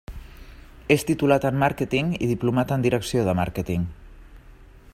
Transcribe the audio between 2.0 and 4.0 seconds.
i diplomat en direcció de màrqueting.